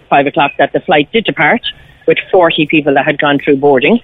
five 0.09 0.27
o'clock 0.27 0.51
that 0.59 0.71
the 0.73 0.79
flight 0.81 1.11
did 1.11 1.25
depart 1.25 1.61
with 2.07 2.17
40 2.31 2.67
people 2.67 2.93
that 2.93 3.05
had 3.05 3.19
gone 3.19 3.39
through 3.43 3.57
boarding. 3.57 3.99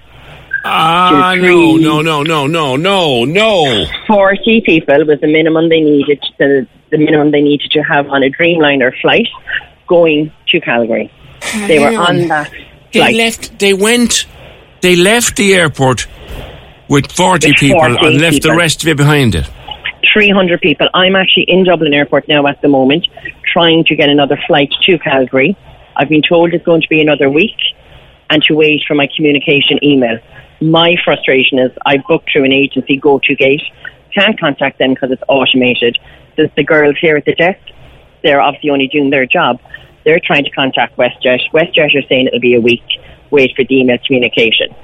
Ah, 0.64 1.34
to 1.36 1.42
no, 1.42 1.78
no, 1.78 2.02
no, 2.02 2.24
no, 2.24 2.48
no, 2.48 2.76
no, 2.76 3.26
no. 3.26 3.86
40 4.08 4.62
people 4.62 5.06
was 5.06 5.20
the 5.20 5.28
minimum 5.28 5.70
they 5.70 5.82
needed, 5.82 6.24
the, 6.38 6.68
the 6.92 6.98
minimum 6.98 7.32
they 7.32 7.42
needed 7.42 7.72
to 7.72 7.82
have 7.82 8.08
on 8.10 8.24
a 8.24 8.30
Dreamliner 8.30 8.92
flight 9.02 9.28
going 9.88 10.32
to 10.50 10.62
Calgary. 10.62 11.12
They 11.68 11.80
were 11.80 11.88
on. 11.88 12.22
on 12.22 12.28
that 12.28 12.52
They 12.94 13.14
left, 13.14 13.60
they 13.60 13.74
went, 13.74 14.26
they 14.82 14.96
left 14.96 15.38
the 15.38 15.54
airport 15.56 16.08
with 16.90 17.12
40 17.12 17.48
With 17.48 17.58
people 17.58 17.80
40 17.80 18.06
and 18.06 18.22
left 18.22 18.44
the 18.44 18.56
rest 18.56 18.84
of 18.84 18.90
it 18.90 18.98
behind 18.98 19.36
it. 19.36 19.50
300 20.14 20.60
people. 20.60 20.90
I'm 20.94 21.16
actually 21.16 21.46
in 21.48 21.64
Dublin 21.64 21.94
Airport 21.94 22.28
now 22.28 22.46
at 22.48 22.62
the 22.62 22.68
moment, 22.68 23.08
trying 23.54 23.86
to 23.86 23.96
get 23.96 24.10
another 24.10 24.38
flight 24.48 24.70
to 24.86 24.98
Calgary. 25.00 25.56
I've 25.96 26.10
been 26.10 26.24
told 26.28 26.54
it's 26.54 26.66
going 26.66 26.82
to 26.82 26.88
be 26.90 27.02
another 27.02 27.30
week 27.30 27.56
and 28.30 28.42
to 28.44 28.56
wait 28.56 28.82
for 28.88 28.96
my 28.96 29.08
communication 29.16 29.84
email. 29.84 30.20
My 30.60 30.96
frustration 31.04 31.60
is 31.60 31.72
I 31.86 31.98
booked 32.08 32.30
through 32.32 32.46
an 32.46 32.52
agency, 32.52 32.98
Go 32.98 33.20
to 33.24 33.36
Gate, 33.36 33.62
can't 34.14 34.40
contact 34.40 34.80
them 34.80 34.94
because 34.94 35.12
it's 35.12 35.24
automated. 35.28 35.98
There's 36.36 36.52
the 36.56 36.64
girls 36.64 36.96
here 37.00 37.18
at 37.18 37.26
the 37.26 37.36
desk, 37.36 37.60
they're 38.24 38.42
obviously 38.42 38.70
only 38.70 38.88
doing 38.88 39.10
their 39.10 39.26
job. 39.26 39.60
They're 40.04 40.20
trying 40.24 40.44
to 40.44 40.50
contact 40.52 40.98
WestJet. 40.98 41.52
WestJet 41.54 41.96
are 41.96 42.08
saying 42.08 42.28
it'll 42.28 42.40
be 42.40 42.56
a 42.56 42.62
week. 42.62 42.84
Wait 43.30 43.52
for 43.56 43.64
the 43.64 43.80
email 43.80 43.98
communication. 44.06 44.70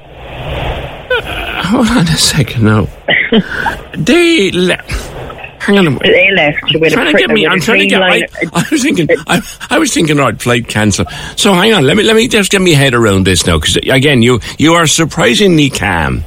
Hold 1.67 1.88
on 1.88 2.07
a 2.07 2.17
second 2.17 2.63
now. 2.63 2.88
they 3.97 4.51
left. 4.51 4.91
Hang 5.62 5.79
on 5.79 5.88
a 5.88 5.91
minute. 5.91 6.03
They 6.03 6.31
left 6.31 6.63
with 6.79 6.93
trying 6.93 7.07
a 7.07 7.12
to 7.12 7.17
get 7.17 7.29
me. 7.29 7.45
I'm 7.45 7.59
trying 7.59 7.79
to 7.79 7.88
get. 7.88 8.01
I, 8.01 8.25
I 8.53 8.65
was 8.71 8.81
thinking. 8.81 9.07
I, 9.27 9.41
I 9.69 9.79
was 9.79 9.93
thinking. 9.93 10.17
Right, 10.17 10.39
flight 10.41 10.67
cancel. 10.67 11.05
So 11.36 11.53
hang 11.53 11.74
on. 11.74 11.86
Let 11.86 11.97
me 11.97 12.03
let 12.03 12.15
me 12.15 12.27
just 12.29 12.51
get 12.51 12.62
my 12.62 12.69
head 12.69 12.93
around 12.93 13.25
this 13.25 13.45
now. 13.45 13.59
Because 13.59 13.75
again, 13.75 14.21
you 14.21 14.39
you 14.57 14.75
are 14.75 14.88
surprisingly 14.88 15.69
calm. 15.69 16.24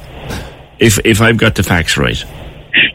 If 0.77 0.99
if 1.05 1.21
I've 1.21 1.37
got 1.37 1.55
the 1.55 1.63
facts 1.63 1.97
right, 1.97 2.23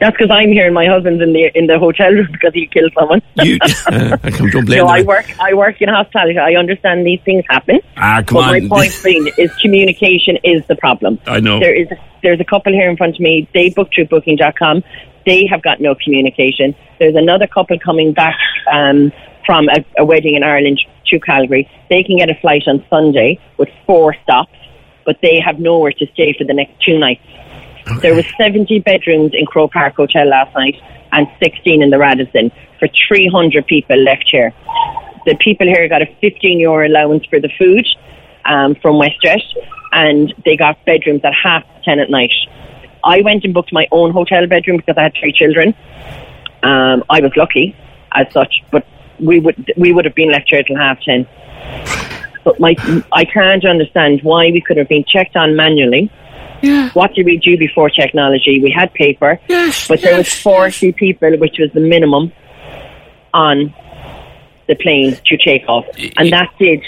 That's 0.01 0.17
because 0.17 0.31
I'm 0.31 0.49
here 0.49 0.67
and 0.67 0.75
my 0.75 0.87
husband's 0.87 1.23
in 1.23 1.33
the 1.33 1.51
in 1.55 1.67
the 1.67 1.79
hotel 1.79 2.11
room 2.11 2.29
because 2.33 2.53
he 2.55 2.67
killed 2.67 2.93
someone. 2.99 3.23
you. 3.43 3.59
uh, 3.63 4.17
I 4.23 4.31
come 4.31 4.51
don't 4.51 4.65
blame. 4.65 4.79
no, 4.79 4.87
I 4.87 5.03
work. 5.03 5.39
I 5.41 5.55
work 5.55 5.81
in 5.81 5.89
hospitality. 5.89 6.39
I 6.39 6.55
understand 6.55 7.07
these 7.07 7.21
things 7.25 7.45
happen. 7.49 7.81
Ah, 7.97 8.23
come 8.27 8.37
but 8.37 8.45
on. 8.45 8.69
my 8.69 8.69
point 8.69 9.01
being 9.05 9.31
is 9.39 9.55
communication 9.57 10.37
is 10.45 10.67
the 10.67 10.77
problem. 10.77 11.19
I 11.27 11.41
know. 11.41 11.61
There 11.61 11.75
is 11.75 11.89
there's 12.23 12.41
a 12.41 12.45
couple 12.45 12.73
here 12.73 12.91
in 12.91 12.97
front 12.97 13.15
of 13.15 13.21
me. 13.21 13.49
They 13.55 13.71
booked 13.71 13.95
through 13.95 14.07
Booking.com. 14.07 14.83
They 15.25 15.47
have 15.47 15.63
got 15.63 15.81
no 15.81 15.95
communication. 15.95 16.75
There's 16.99 17.17
another 17.17 17.47
couple 17.47 17.79
coming 17.79 18.13
back 18.13 18.39
um, 18.73 19.13
from 19.45 19.69
a, 19.69 19.85
a 19.99 20.05
wedding 20.05 20.35
in 20.35 20.43
Ireland 20.43 20.81
to 21.07 21.21
Calgary. 21.21 21.69
They 21.89 22.03
can 22.03 22.17
get 22.17 22.31
a 22.31 22.35
flight 22.41 22.63
on 22.67 22.85
Sunday 22.89 23.39
with 23.59 23.69
four 23.87 24.15
stops, 24.23 24.57
but 25.05 25.19
they 25.23 25.41
have 25.41 25.59
nowhere 25.59 25.93
to 25.93 26.07
stay 26.15 26.35
for 26.37 26.45
the 26.45 26.55
next 26.55 26.81
two 26.85 26.99
nights. 26.99 27.23
There 28.01 28.15
was 28.15 28.25
70 28.37 28.81
bedrooms 28.81 29.33
in 29.33 29.47
Crow 29.47 29.69
Park 29.69 29.95
Hotel 29.95 30.27
last 30.27 30.55
night 30.55 30.75
and 31.13 31.29
16 31.43 31.83
in 31.83 31.91
the 31.91 31.99
Radisson 31.99 32.51
for 32.81 32.89
300 33.09 33.67
people 33.67 33.97
left 33.97 34.29
here. 34.29 34.53
The 35.25 35.37
people 35.37 35.67
here 35.67 35.89
got 35.89 36.03
a 36.03 36.07
15 36.21 36.59
euro 36.59 36.87
allowance 36.87 37.25
for 37.27 37.39
the 37.41 37.49
food 37.57 37.87
um, 38.45 38.75
from 38.77 38.97
WestJet 38.97 39.43
and 39.93 40.35
they 40.45 40.57
got 40.57 40.85
bedrooms 40.85 41.21
at 41.25 41.33
half 41.33 41.65
10 41.85 42.01
at 42.01 42.11
night. 42.11 42.33
I 43.05 43.23
went 43.23 43.45
and 43.45 43.55
booked 43.55 43.73
my 43.73 43.87
own 43.93 44.11
hotel 44.11 44.47
bedroom 44.49 44.79
because 44.79 44.97
I 44.99 45.05
had 45.05 45.15
three 45.19 45.33
children. 45.33 45.75
Um, 46.65 47.05
I 47.09 47.21
was 47.21 47.31
lucky 47.37 47.77
as 48.13 48.27
such, 48.33 48.65
but 48.73 48.85
we 49.21 49.39
would 49.39 49.73
we 49.77 49.93
would 49.93 50.05
have 50.05 50.15
been 50.15 50.33
left 50.33 50.49
here 50.51 50.63
till 50.65 50.77
half 50.77 51.01
10. 51.03 51.27
But 52.45 52.59
my, 52.59 52.75
I 53.13 53.25
can't 53.25 53.65
understand 53.65 54.23
why 54.23 54.51
we 54.51 54.61
could 54.61 54.77
have 54.77 54.89
been 54.89 55.05
checked 55.05 55.37
on 55.37 55.55
manually. 55.55 56.11
What 56.95 57.15
did 57.15 57.27
we 57.27 57.39
do 57.39 57.57
before 57.59 57.91
technology? 57.91 58.61
We 58.63 58.71
had 58.71 58.93
paper, 58.95 59.39
Yes, 59.49 59.89
but 59.89 60.01
there 60.01 60.17
was 60.17 60.27
yes, 60.27 60.43
40 60.43 60.93
people, 60.93 61.37
which 61.39 61.57
was 61.59 61.71
the 61.73 61.81
minimum 61.81 62.33
on 63.35 63.75
the 64.67 64.75
plane 64.75 65.17
to 65.27 65.37
take 65.37 65.69
off, 65.69 65.85
and 66.17 66.33
that 66.33 66.51
did 66.59 66.83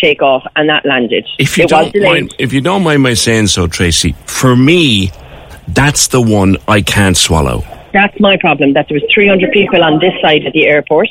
take 0.00 0.22
off, 0.22 0.44
and 0.56 0.68
that 0.68 0.86
landed. 0.86 1.26
If 1.38 1.58
you 1.58 1.64
it 1.64 1.70
don't 1.70 1.94
mind, 1.96 2.34
if 2.38 2.52
you 2.52 2.60
don't 2.60 2.82
mind 2.82 3.02
my 3.02 3.14
saying 3.14 3.48
so, 3.48 3.66
Tracy, 3.66 4.14
for 4.26 4.56
me, 4.56 5.10
that's 5.68 6.08
the 6.08 6.20
one 6.20 6.56
I 6.66 6.82
can't 6.82 7.16
swallow. 7.16 7.62
That's 7.92 8.18
my 8.20 8.36
problem. 8.36 8.72
That 8.72 8.88
there 8.88 8.94
was 8.94 9.04
300 9.12 9.52
people 9.52 9.82
on 9.82 9.98
this 9.98 10.14
side 10.22 10.46
of 10.46 10.52
the 10.52 10.66
airport 10.66 11.08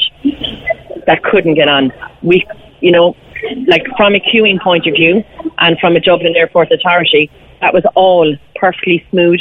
that 1.06 1.24
couldn't 1.24 1.56
get 1.56 1.68
on. 1.68 1.92
We, 2.22 2.46
you 2.82 2.92
know, 2.92 3.16
like 3.68 3.86
from 3.98 4.16
a 4.16 4.20
queuing 4.20 4.62
point 4.62 4.88
of 4.88 4.94
view, 4.94 5.24
and 5.60 5.78
from 5.80 5.96
a 5.96 6.00
Dublin 6.00 6.36
Airport 6.36 6.72
Authority, 6.72 7.30
that 7.62 7.74
was 7.74 7.84
all 7.96 8.36
perfectly 8.56 9.06
smooth. 9.10 9.40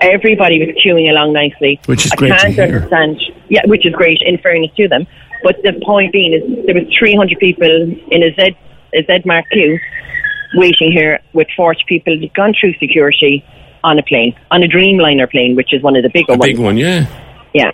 Everybody 0.00 0.58
was 0.64 0.74
queuing 0.84 1.10
along 1.10 1.32
nicely. 1.32 1.80
Which 1.86 2.06
is 2.06 2.12
I 2.12 2.16
great 2.16 2.32
can't 2.32 2.58
understand. 2.58 3.20
Yeah, 3.48 3.62
which 3.66 3.86
is 3.86 3.92
great. 3.94 4.20
In 4.22 4.38
fairness 4.38 4.70
to 4.76 4.88
them, 4.88 5.06
but 5.42 5.56
the 5.62 5.72
point 5.84 6.12
being 6.12 6.32
is 6.32 6.42
there 6.66 6.74
was 6.74 6.84
300 6.98 7.38
people 7.38 7.66
in 7.68 8.22
a 8.22 8.34
Z 8.34 8.56
a 8.94 9.02
Z 9.04 9.22
mark 9.24 9.44
queue 9.50 9.78
waiting 10.54 10.90
here 10.92 11.20
with 11.34 11.46
40 11.56 11.84
people 11.86 12.16
who'd 12.18 12.32
gone 12.34 12.54
through 12.58 12.74
security 12.74 13.44
on 13.84 13.98
a 13.98 14.02
plane, 14.02 14.34
on 14.50 14.62
a 14.62 14.66
Dreamliner 14.66 15.30
plane, 15.30 15.56
which 15.56 15.72
is 15.72 15.82
one 15.82 15.94
of 15.96 16.02
the 16.02 16.08
bigger 16.10 16.32
A 16.32 16.36
ones. 16.36 16.52
big 16.52 16.58
one, 16.58 16.76
yeah. 16.76 17.06
Yeah. 17.54 17.70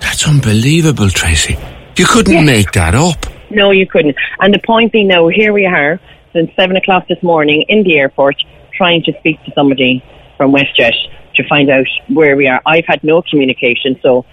That's 0.00 0.26
unbelievable, 0.28 1.08
Tracy. 1.08 1.56
You 1.96 2.06
couldn't 2.06 2.44
make 2.44 2.72
that 2.72 2.94
up. 2.94 3.26
No, 3.50 3.70
you 3.70 3.86
couldn't. 3.86 4.16
And 4.40 4.52
the 4.52 4.58
point 4.58 4.92
being 4.92 5.08
now, 5.08 5.28
here 5.28 5.52
we 5.52 5.66
are 5.66 5.98
since 6.32 6.50
seven 6.56 6.76
o'clock 6.76 7.08
this 7.08 7.22
morning 7.22 7.64
in 7.68 7.82
the 7.84 7.96
airport 7.98 8.36
trying 8.78 9.02
to 9.02 9.12
speak 9.18 9.42
to 9.44 9.52
somebody 9.54 10.02
from 10.36 10.52
WestJet 10.52 10.94
to 11.34 11.46
find 11.48 11.68
out 11.68 11.86
where 12.08 12.36
we 12.36 12.46
are. 12.46 12.62
I've 12.64 12.86
had 12.86 13.02
no 13.04 13.20
communication, 13.22 13.98
so 14.02 14.24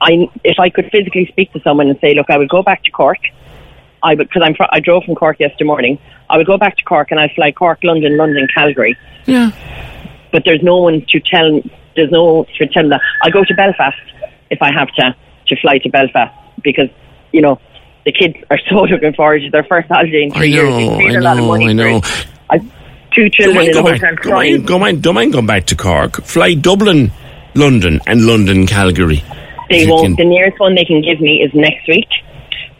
I, 0.00 0.28
if 0.44 0.58
I 0.58 0.70
could 0.70 0.88
physically 0.90 1.26
speak 1.26 1.52
to 1.52 1.60
someone 1.62 1.88
and 1.88 1.98
say, 2.00 2.14
look, 2.14 2.30
I 2.30 2.38
would 2.38 2.48
go 2.48 2.62
back 2.62 2.82
to 2.84 2.90
Cork, 2.90 3.18
I 4.02 4.14
would, 4.14 4.28
because 4.28 4.42
I'm, 4.44 4.54
fr- 4.54 4.70
I 4.70 4.80
drove 4.80 5.04
from 5.04 5.14
Cork 5.14 5.38
yesterday 5.40 5.64
morning, 5.64 5.98
I 6.30 6.36
would 6.38 6.46
go 6.46 6.56
back 6.56 6.76
to 6.76 6.84
Cork 6.84 7.10
and 7.10 7.20
I'd 7.20 7.32
fly 7.32 7.52
Cork, 7.52 7.80
London, 7.82 8.16
London, 8.16 8.48
Calgary. 8.54 8.96
Yeah. 9.26 9.50
But 10.32 10.44
there's 10.44 10.62
no 10.62 10.78
one 10.78 11.04
to 11.08 11.20
tell, 11.20 11.60
there's 11.94 12.10
no 12.10 12.46
to 12.58 12.66
tell 12.68 12.88
that. 12.88 13.00
I 13.22 13.30
go 13.30 13.44
to 13.44 13.54
Belfast 13.54 13.98
if 14.50 14.62
I 14.62 14.72
have 14.72 14.88
to, 14.94 15.14
to 15.48 15.56
fly 15.60 15.78
to 15.78 15.90
Belfast 15.90 16.34
because, 16.62 16.88
you 17.32 17.42
know, 17.42 17.60
the 18.04 18.12
kids 18.12 18.36
are 18.50 18.58
so 18.68 18.82
looking 18.82 19.14
forward 19.14 19.40
to 19.40 19.50
their 19.50 19.64
first 19.64 19.88
holiday 19.88 20.24
in 20.24 20.32
I 20.32 20.38
three 20.38 20.52
years. 20.52 20.74
They 20.74 20.88
know, 20.88 20.98
paid 20.98 21.16
I 21.16 21.18
a 21.18 21.20
lot 21.20 21.38
of 21.38 21.44
know, 21.44 21.48
money 21.48 21.68
I 21.68 21.72
know. 21.74 22.00
Two 23.14 23.28
children 23.30 23.66
in 23.66 23.76
a 23.76 23.82
back, 23.82 24.00
hotel 24.00 24.14
go, 24.16 24.22
crying. 24.22 24.52
mind, 24.54 24.66
go, 24.66 24.78
mind, 24.78 25.02
don't 25.02 25.14
mind 25.14 25.32
going 25.32 25.46
back 25.46 25.66
to 25.66 25.76
Cork. 25.76 26.22
Fly 26.24 26.54
Dublin, 26.54 27.10
London, 27.54 28.00
and 28.06 28.26
London, 28.26 28.66
Calgary. 28.66 29.22
They 29.70 29.86
won't. 29.86 30.06
can- 30.06 30.16
The 30.16 30.24
nearest 30.24 30.58
one 30.58 30.74
they 30.74 30.84
can 30.84 31.02
give 31.02 31.20
me 31.20 31.42
is 31.42 31.50
next 31.54 31.86
week. 31.88 32.08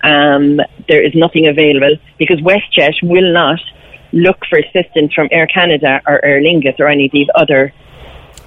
Um, 0.04 0.60
there 0.88 1.02
is 1.02 1.14
nothing 1.14 1.46
available 1.46 1.96
because 2.18 2.40
WestJet 2.40 2.94
will 3.02 3.32
not 3.32 3.60
look 4.12 4.38
for 4.48 4.58
assistance 4.58 5.12
from 5.14 5.28
Air 5.30 5.46
Canada 5.46 6.00
or 6.06 6.22
Aer 6.24 6.40
Lingus 6.42 6.78
or 6.80 6.88
any 6.88 7.06
of 7.06 7.12
these 7.12 7.28
other 7.34 7.72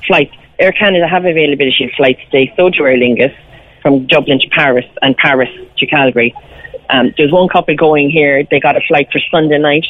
flights. 0.07 0.33
Air 0.59 0.71
Canada 0.71 1.07
have 1.07 1.25
availability 1.25 1.85
of 1.85 1.91
flights 1.97 2.19
today, 2.25 2.51
so 2.57 2.69
do 2.69 2.85
Aer 2.85 2.97
Lingus 2.97 3.33
from 3.81 4.05
Dublin 4.07 4.39
to 4.39 4.47
Paris 4.49 4.85
and 5.01 5.15
Paris 5.17 5.49
to 5.77 5.85
Calgary. 5.85 6.33
Um, 6.89 7.13
there's 7.17 7.31
one 7.31 7.47
couple 7.49 7.75
going 7.75 8.09
here. 8.09 8.43
They 8.49 8.59
got 8.59 8.75
a 8.77 8.81
flight 8.87 9.07
for 9.11 9.19
Sunday 9.31 9.57
night, 9.57 9.85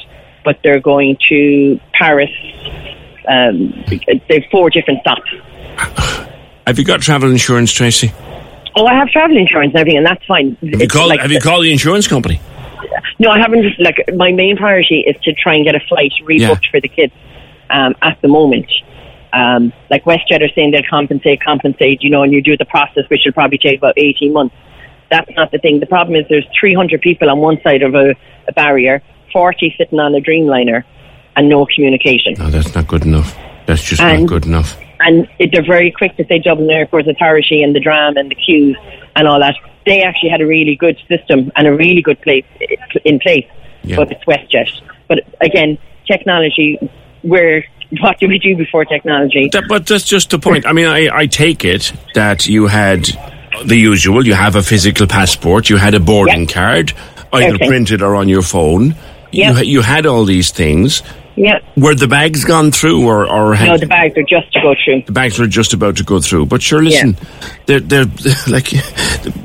but 0.45 0.59
they're 0.63 0.79
going 0.79 1.17
to 1.29 1.79
Paris. 1.93 2.29
Um, 3.27 3.83
they've 4.29 4.45
four 4.51 4.69
different 4.69 5.01
stops. 5.01 5.29
Have 6.67 6.79
you 6.79 6.85
got 6.85 7.01
travel 7.01 7.29
insurance, 7.29 7.71
Tracy? 7.73 8.13
Oh, 8.75 8.85
I 8.85 8.93
have 8.93 9.09
travel 9.09 9.35
insurance 9.37 9.71
and 9.71 9.79
everything, 9.79 9.97
and 9.97 10.05
that's 10.05 10.23
fine. 10.25 10.55
Have 10.61 10.81
you 10.81 10.87
called, 10.87 11.17
have 11.19 11.31
you 11.31 11.39
called 11.39 11.63
the 11.65 11.71
insurance 11.71 12.07
company? 12.07 12.39
No, 13.19 13.29
I 13.29 13.39
haven't. 13.39 13.65
Like 13.79 13.97
my 14.15 14.31
main 14.31 14.57
priority 14.57 14.99
is 15.01 15.15
to 15.23 15.33
try 15.33 15.55
and 15.55 15.65
get 15.65 15.75
a 15.75 15.79
flight 15.81 16.11
rebooked 16.23 16.39
Yeah. 16.39 16.71
for 16.71 16.79
the 16.81 16.87
kids. 16.87 17.13
Um, 17.69 17.95
at 18.03 18.21
the 18.21 18.27
moment, 18.27 18.71
um, 19.33 19.73
like 19.89 20.03
WestJet 20.03 20.41
are 20.43 20.53
saying 20.53 20.71
they'll 20.71 20.83
compensate, 20.89 21.41
compensate. 21.41 22.03
You 22.03 22.09
know, 22.11 22.21
and 22.23 22.31
you 22.33 22.41
do 22.41 22.55
the 22.57 22.65
process, 22.65 23.05
which 23.09 23.21
will 23.25 23.33
probably 23.33 23.57
take 23.57 23.77
about 23.79 23.97
eighteen 23.97 24.33
months. 24.33 24.55
That's 25.09 25.29
not 25.35 25.51
the 25.51 25.57
thing. 25.59 25.79
The 25.79 25.85
problem 25.85 26.15
is 26.19 26.25
there's 26.29 26.47
300 26.59 26.99
people 26.99 27.29
on 27.29 27.37
one 27.39 27.61
side 27.61 27.83
of 27.83 27.93
a, 27.93 28.15
a 28.47 28.53
barrier, 28.53 29.03
40 29.35 29.75
sitting 29.77 29.99
on 29.99 30.15
a 30.15 30.19
Dreamliner, 30.21 30.85
and 31.35 31.49
no 31.49 31.65
communication. 31.65 32.35
No, 32.39 32.49
that's 32.49 32.73
not 32.73 32.87
good 32.87 33.03
enough. 33.03 33.35
That's 33.65 33.83
just 33.83 34.01
not 34.01 34.25
good 34.25 34.45
enough. 34.45 34.77
and 35.01 35.27
it, 35.39 35.49
they're 35.51 35.65
very 35.65 35.91
quick 35.91 36.15
to 36.15 36.25
say 36.27 36.39
Dublin 36.39 36.69
Airport 36.69 37.05
Authority 37.09 37.61
and 37.63 37.75
the 37.75 37.81
dram 37.81 38.15
and 38.15 38.31
the 38.31 38.35
queues 38.35 38.77
and 39.17 39.27
all 39.27 39.39
that. 39.41 39.55
They 39.85 40.03
actually 40.03 40.29
had 40.29 40.39
a 40.39 40.45
really 40.47 40.77
good 40.77 40.97
system 41.09 41.51
and 41.57 41.67
a 41.67 41.73
really 41.75 42.01
good 42.01 42.21
place 42.21 42.45
in 43.03 43.19
place, 43.19 43.45
Yeah. 43.83 43.97
but 43.97 44.09
it's 44.13 44.23
WestJet. 44.23 44.69
But 45.09 45.19
again, 45.41 45.77
technology 46.07 46.79
we're 47.23 47.65
what 47.99 48.17
do 48.19 48.27
we 48.29 48.39
do 48.39 48.55
before 48.55 48.85
technology? 48.85 49.49
That, 49.51 49.65
but 49.67 49.85
that's 49.85 50.05
just 50.05 50.29
the 50.29 50.39
point. 50.39 50.65
I 50.65 50.71
mean, 50.71 50.87
I, 50.87 51.09
I 51.13 51.25
take 51.27 51.65
it 51.65 51.91
that 52.13 52.47
you 52.47 52.67
had 52.67 53.09
the 53.65 53.75
usual. 53.75 54.25
You 54.25 54.33
have 54.35 54.55
a 54.55 54.63
physical 54.63 55.07
passport. 55.07 55.69
You 55.69 55.75
had 55.77 55.93
a 55.93 55.99
boarding 55.99 56.41
Yep. 56.47 56.49
card, 56.49 56.93
either 57.33 57.45
Everything. 57.47 57.67
printed 57.67 58.01
or 58.01 58.15
on 58.15 58.29
your 58.29 58.41
phone. 58.41 58.95
You, 59.35 59.43
Yep. 59.43 59.55
ha- 59.55 59.61
you 59.63 59.81
had 59.81 60.05
all 60.05 60.23
these 60.25 60.51
things. 60.51 61.03
Yeah. 61.35 61.59
Were 61.75 61.93
the 61.95 62.07
bags 62.07 62.45
gone 62.45 62.71
through, 62.71 63.05
or, 63.05 63.29
or 63.29 63.53
had 63.55 63.67
No, 63.67 63.77
the 63.77 63.87
bags 63.87 64.17
are 64.17 64.23
just 64.23 64.51
to 64.53 64.61
go 64.61 64.73
through. 64.83 65.01
the 65.05 65.11
bags 65.11 65.37
were 65.37 65.47
just 65.47 65.73
about 65.73 65.97
to 65.97 66.03
go 66.03 66.19
through? 66.21 66.45
But 66.45 66.61
sure, 66.61 66.81
listen, 66.81 67.17
they're 67.65 67.81
they're 67.81 68.05
like, 68.47 68.69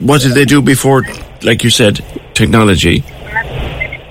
what 0.01 0.21
did 0.21 0.35
they 0.35 0.45
do 0.45 0.63
before? 0.63 1.03
Like 1.43 1.65
you 1.65 1.71
said, 1.71 1.99
technology. 2.35 3.01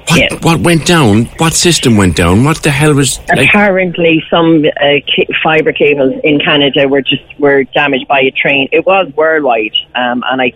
What, 0.10 0.20
Yeah. 0.20 0.28
what 0.42 0.60
went 0.60 0.86
down? 0.86 1.26
What 1.38 1.54
system 1.54 1.96
went 1.96 2.16
down? 2.18 2.44
What 2.44 2.58
the 2.64 2.72
hell 2.72 2.94
was 2.96 3.20
like? 3.30 3.48
Apparently, 3.48 4.22
some 4.30 4.66
uh, 4.66 5.00
ca- 5.16 5.28
fiber 5.42 5.72
cables 5.72 6.14
in 6.26 6.40
Canada 6.40 6.88
were 6.90 7.02
just 7.02 7.24
were 7.40 7.64
damaged 7.64 8.08
by 8.10 8.20
a 8.22 8.32
train. 8.32 8.68
It 8.74 8.86
was 8.86 9.08
worldwide, 9.16 9.76
um, 9.96 10.24
and 10.30 10.42
I, 10.42 10.52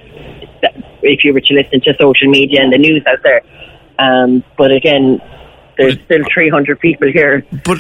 if 1.04 1.24
you 1.24 1.34
were 1.34 1.42
to 1.42 1.54
listen 1.54 1.80
to 1.82 1.94
social 2.00 2.30
media 2.30 2.62
and 2.64 2.74
the 2.74 2.78
news 2.80 3.04
out 3.08 3.22
there, 3.24 3.42
um, 4.00 4.44
but 4.58 4.72
again, 4.72 5.22
there's 5.78 5.96
still 6.06 6.22
300 6.34 6.80
people 6.80 7.12
here 7.12 7.44
But 7.64 7.80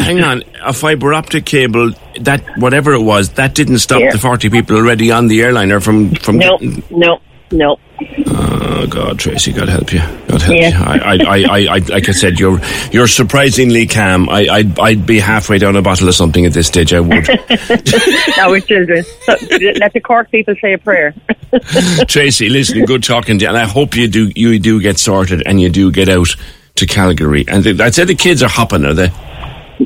hang 0.00 0.22
on, 0.22 0.44
a 0.62 0.72
fiber 0.72 1.12
optic 1.12 1.44
cable 1.44 1.90
that 2.20 2.42
whatever 2.58 2.92
it 2.92 3.02
was 3.02 3.30
that 3.30 3.54
didn't 3.54 3.78
stop 3.80 4.00
Yeah. 4.00 4.12
the 4.12 4.18
forty 4.18 4.48
people 4.48 4.76
already 4.76 5.10
on 5.10 5.26
the 5.26 5.42
airliner 5.42 5.80
from 5.80 6.14
from. 6.14 6.38
No, 6.38 6.56
getting- 6.58 6.82
no, 6.90 7.20
no. 7.54 7.78
Oh 8.26 8.86
God, 8.88 9.18
Tracy, 9.18 9.52
God 9.52 9.68
help 9.68 9.92
you. 9.92 10.00
God 10.28 10.42
help 10.42 10.58
Yeah. 10.58 10.68
you. 10.68 11.02
I, 11.02 11.14
I, 11.14 11.16
I, 11.16 11.74
I, 11.76 11.78
like 11.78 12.08
I 12.08 12.12
said, 12.12 12.38
you're 12.40 12.60
you're 12.90 13.06
surprisingly 13.06 13.86
calm. 13.86 14.28
I, 14.28 14.46
I'd, 14.48 14.78
I'd 14.78 15.06
be 15.06 15.20
halfway 15.20 15.58
down 15.58 15.76
a 15.76 15.82
bottle 15.82 16.08
of 16.08 16.14
something 16.14 16.44
at 16.44 16.52
this 16.52 16.66
stage. 16.66 16.92
I 16.92 17.00
would. 17.00 17.28
Now 18.36 18.50
we're 18.50 18.60
children. 18.60 19.04
So, 19.22 19.36
let 19.78 19.92
the 19.92 20.00
Cork 20.02 20.30
people 20.30 20.54
say 20.60 20.72
a 20.72 20.78
prayer. 20.78 21.14
Tracy, 22.08 22.48
listen, 22.48 22.84
good 22.84 23.04
talking 23.04 23.38
to 23.38 23.44
you, 23.44 23.48
and 23.48 23.56
I 23.56 23.64
hope 23.64 23.94
you 23.96 24.08
do 24.08 24.30
you 24.34 24.58
do 24.58 24.80
get 24.80 24.98
sorted 24.98 25.42
and 25.46 25.60
you 25.60 25.70
do 25.70 25.90
get 25.92 26.08
out 26.08 26.34
to 26.76 26.86
Calgary. 26.86 27.44
And 27.46 27.80
I'd 27.80 27.94
say 27.94 28.04
the 28.04 28.14
kids 28.16 28.42
are 28.42 28.48
hopping, 28.48 28.84
are 28.84 28.94
they? 28.94 29.10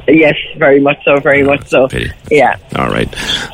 yes, 0.06 0.34
very 0.56 0.80
much 0.80 1.02
so, 1.04 1.18
very 1.20 1.42
ah, 1.42 1.46
much 1.46 1.68
so. 1.68 1.88
Pity. 1.88 2.10
Yeah. 2.30 2.56
All 2.76 2.88
right, 2.88 3.08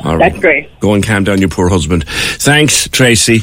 all 0.04 0.16
right. 0.16 0.30
That's 0.30 0.40
great. 0.40 0.78
Go 0.80 0.94
and 0.94 1.04
calm 1.04 1.24
down 1.24 1.40
your 1.40 1.48
poor 1.50 1.68
husband. 1.68 2.04
Thanks, 2.08 2.88
Tracy. 2.88 3.42